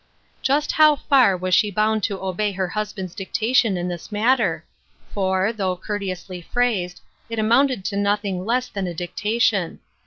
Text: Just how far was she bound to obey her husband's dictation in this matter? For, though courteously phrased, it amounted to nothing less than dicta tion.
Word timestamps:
Just 0.41 0.71
how 0.71 0.95
far 0.95 1.37
was 1.37 1.53
she 1.53 1.69
bound 1.69 2.01
to 2.05 2.19
obey 2.19 2.53
her 2.53 2.69
husband's 2.69 3.13
dictation 3.13 3.77
in 3.77 3.87
this 3.87 4.11
matter? 4.11 4.65
For, 5.13 5.53
though 5.53 5.75
courteously 5.75 6.41
phrased, 6.41 7.01
it 7.29 7.37
amounted 7.37 7.85
to 7.85 7.95
nothing 7.97 8.43
less 8.43 8.67
than 8.67 8.85
dicta 8.95 9.39
tion. 9.39 9.79